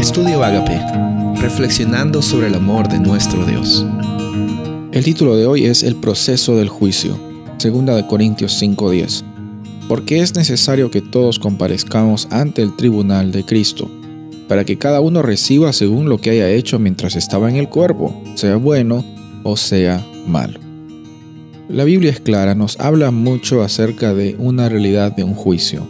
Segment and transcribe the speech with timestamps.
[0.00, 0.80] Estudio Agape,
[1.42, 3.84] reflexionando sobre el amor de nuestro Dios.
[4.92, 7.20] El título de hoy es El proceso del juicio,
[7.58, 9.22] segunda de Corintios 5:10.
[9.88, 13.90] Porque es necesario que todos comparezcamos ante el tribunal de Cristo,
[14.48, 18.22] para que cada uno reciba según lo que haya hecho mientras estaba en el cuerpo,
[18.36, 19.04] sea bueno
[19.42, 20.58] o sea malo.
[21.68, 25.86] La Biblia es clara, nos habla mucho acerca de una realidad de un juicio.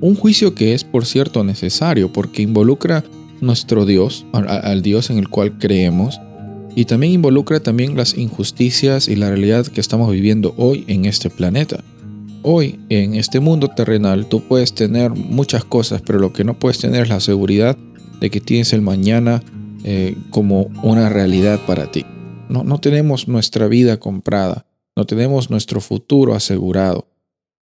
[0.00, 3.04] Un juicio que es, por cierto, necesario porque involucra
[3.42, 6.18] nuestro Dios, al Dios en el cual creemos,
[6.74, 11.28] y también involucra también las injusticias y la realidad que estamos viviendo hoy en este
[11.28, 11.84] planeta.
[12.42, 16.78] Hoy, en este mundo terrenal, tú puedes tener muchas cosas, pero lo que no puedes
[16.78, 17.76] tener es la seguridad
[18.20, 19.42] de que tienes el mañana
[19.84, 22.06] eh, como una realidad para ti.
[22.48, 27.06] No, no tenemos nuestra vida comprada, no tenemos nuestro futuro asegurado,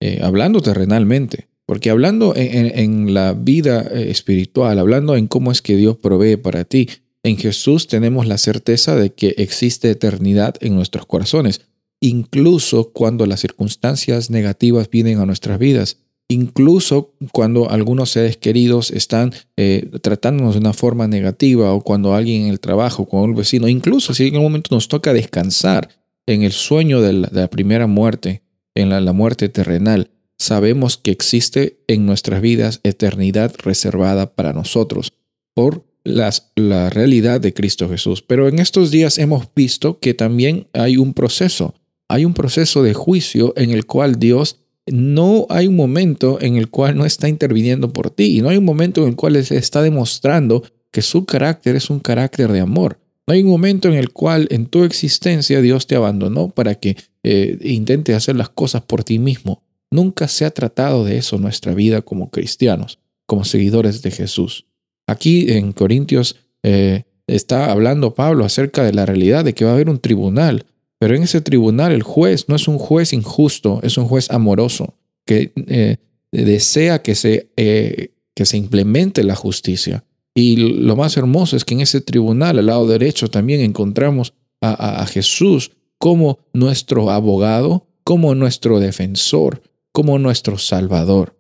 [0.01, 1.50] eh, hablando terrenalmente.
[1.71, 6.65] Porque hablando en, la vida eh, espiritual, hablando en cómo es que Dios provee para
[6.65, 6.89] ti,
[7.23, 11.61] en Jesús tenemos la certeza de que existe eternidad en nuestros corazones,
[12.01, 19.33] incluso cuando las circunstancias negativas vienen a nuestras vidas, incluso cuando algunos seres queridos están
[19.57, 23.69] eh, tratándonos de una forma negativa o cuando alguien en el trabajo, con un vecino,
[23.69, 25.89] incluso si en un momento nos toca descansar
[26.27, 28.43] en el sueño de la, primera muerte,
[28.75, 35.13] en la muerte terrenal, sabemos que existe en nuestras vidas eternidad reservada para nosotros
[35.55, 38.23] por las, la realidad de Cristo Jesús.
[38.23, 41.75] Pero en estos días hemos visto que también hay un proceso,
[42.09, 46.71] hay un proceso de juicio en el cual Dios no hay un momento en el
[46.71, 49.83] cual no está interviniendo por ti y no hay un momento en el cual está
[49.83, 52.99] demostrando que su carácter es un carácter de amor.
[53.27, 56.97] No hay un momento en el cual en tu existencia Dios te abandonó para que
[57.23, 59.63] eh, intente hacer las cosas por ti mismo.
[59.91, 64.67] Nunca se ha tratado de eso nuestra vida como cristianos, como seguidores de Jesús.
[65.07, 69.75] Aquí en Corintios eh, está hablando Pablo acerca de la realidad de que va a
[69.75, 70.67] haber un tribunal,
[70.99, 74.95] pero en ese tribunal el juez no es un juez injusto, es un juez amoroso
[75.27, 75.97] que eh,
[76.31, 80.05] desea que se, eh, que se implemente la justicia.
[80.35, 85.07] Y lo más hermoso es que en ese tribunal, al lado derecho, también encontramos a
[85.07, 89.63] Jesús como nuestro abogado, como nuestro defensor,
[89.93, 91.37] como nuestro Salvador.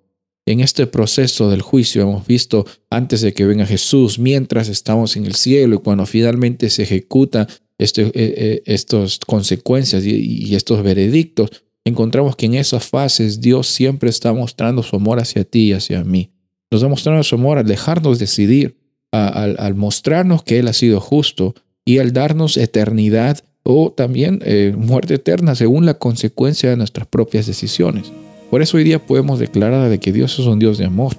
[0.46, 5.26] En este proceso del juicio hemos visto antes de que venga Jesús, mientras estamos en
[5.26, 7.46] el cielo y cuando finalmente se ejecutan
[7.78, 11.50] este, eh, eh, estas consecuencias y, estos veredictos,
[11.84, 16.02] encontramos que en esas fases Dios siempre está mostrando su amor hacia ti y hacia
[16.04, 16.30] mí.
[16.70, 18.76] Nos ha mostrado su amor al dejarnos decidir,
[19.12, 25.14] al, mostrarnos que Él ha sido justo y al darnos eternidad o también eh, muerte
[25.14, 28.12] eterna según la consecuencia de nuestras propias decisiones.
[28.50, 31.14] Por eso hoy día podemos declarar de que Dios es un Dios de amor.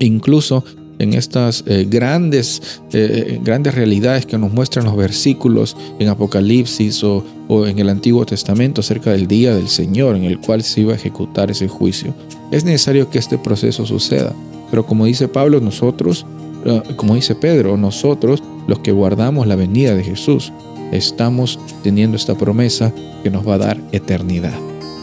[0.00, 0.64] Incluso
[0.98, 7.24] en estas eh, grandes, eh, grandes realidades que nos muestran los versículos en Apocalipsis o,
[7.66, 10.96] en el Antiguo Testamento acerca del día del Señor en el cual se iba a
[10.96, 12.12] ejecutar ese juicio.
[12.50, 14.34] Es necesario que este proceso suceda.
[14.70, 16.26] Pero como dice Pablo, nosotros,
[16.64, 20.52] eh, como dice Pedro, nosotros, los que guardamos la venida de Jesús,
[20.92, 22.92] estamos teniendo esta promesa
[23.22, 24.67] que nos va a dar eternidad.